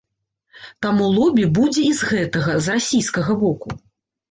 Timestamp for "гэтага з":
2.13-2.65